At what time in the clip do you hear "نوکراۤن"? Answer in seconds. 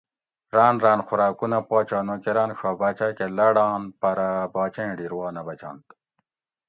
2.07-2.49